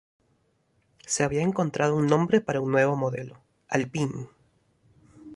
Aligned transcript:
Se 1.05 1.23
había 1.23 1.43
encontrado 1.43 1.95
un 1.95 2.07
nombre 2.07 2.41
para 2.41 2.59
un 2.59 2.71
nuevo 2.71 2.95
modelo: 2.95 3.37
"Alpine". 3.67 4.29